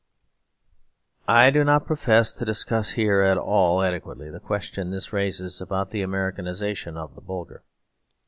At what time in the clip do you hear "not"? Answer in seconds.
1.63-1.85